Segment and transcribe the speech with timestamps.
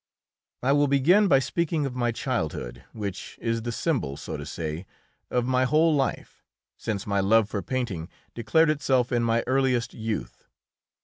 [0.63, 4.87] I will begin by speaking of my childhood, which is the symbol, so to say,
[5.29, 6.43] of my whole life,
[6.75, 10.47] since my love for painting declared itself in my earliest youth.